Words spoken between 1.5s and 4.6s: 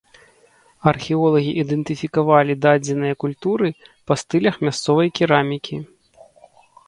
ідэнтыфікавалі дадзеныя культуры па стылях